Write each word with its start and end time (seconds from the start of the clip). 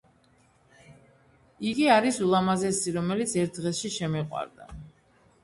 იგი 1.71 1.85
არის 1.97 2.17
ულამაზესი 2.29 2.95
რომელიც 2.97 3.37
ერთ 3.43 3.61
დღეში 3.61 3.93
შემიყვარდა 3.99 4.73